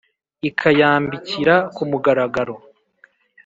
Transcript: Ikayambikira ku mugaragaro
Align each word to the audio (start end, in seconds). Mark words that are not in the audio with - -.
Ikayambikira 0.49 1.55
ku 1.75 1.81
mugaragaro 1.89 2.55